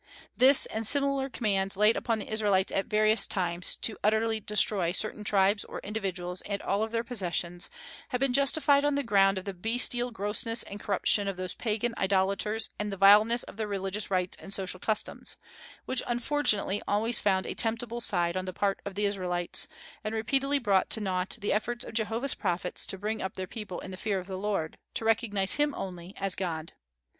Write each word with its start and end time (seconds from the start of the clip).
This, 0.35 0.65
and 0.65 0.87
similar 0.87 1.29
commands 1.29 1.77
laid 1.77 1.95
upon 1.95 2.17
the 2.17 2.27
Israelites 2.33 2.71
at 2.71 2.87
various 2.87 3.27
times, 3.27 3.75
to 3.81 3.99
"utterly 4.03 4.39
destroy" 4.39 4.91
certain 4.93 5.23
tribes 5.23 5.63
or 5.63 5.77
individuals 5.81 6.41
and 6.41 6.59
all 6.63 6.81
of 6.81 6.91
their 6.91 7.03
possessions, 7.03 7.69
have 8.09 8.19
been 8.19 8.33
justified 8.33 8.83
on 8.83 8.95
the 8.95 9.03
ground 9.03 9.37
of 9.37 9.45
the 9.45 9.53
bestial 9.53 10.09
grossness 10.09 10.63
and 10.63 10.79
corruption 10.79 11.27
of 11.27 11.37
those 11.37 11.53
pagan 11.53 11.93
idolaters 11.99 12.71
and 12.79 12.91
the 12.91 12.97
vileness 12.97 13.43
of 13.43 13.57
their 13.57 13.67
religious 13.67 14.09
rites 14.09 14.35
and 14.39 14.55
social 14.55 14.79
customs, 14.79 15.37
which 15.85 16.01
unfortunately 16.07 16.81
always 16.87 17.19
found 17.19 17.45
a 17.45 17.53
temptable 17.53 18.01
side 18.01 18.35
on 18.35 18.45
the 18.45 18.53
part 18.53 18.79
of 18.85 18.95
the 18.95 19.05
Israelites, 19.05 19.67
and 20.03 20.15
repeatedly 20.15 20.57
brought 20.57 20.89
to 20.89 20.99
nought 20.99 21.37
the 21.41 21.53
efforts 21.53 21.85
of 21.85 21.93
Jehovah's 21.93 22.33
prophets 22.33 22.87
to 22.87 22.97
bring 22.97 23.21
up 23.21 23.35
their 23.35 23.45
people 23.45 23.79
in 23.81 23.91
the 23.91 23.97
fear 23.97 24.17
of 24.17 24.25
the 24.25 24.39
Lord, 24.39 24.79
to 24.95 25.05
recognize 25.05 25.51
Him, 25.53 25.75
only, 25.75 26.15
as 26.17 26.33
God. 26.33 26.73